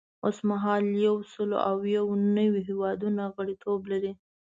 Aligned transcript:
اوس 0.25 0.37
مهال 0.49 0.83
یو 1.05 1.15
سل 1.33 1.51
او 1.69 1.77
یو 1.95 2.05
نوي 2.37 2.59
هیوادونه 2.69 3.23
غړیتوب 3.35 3.81
لري. 3.91 4.11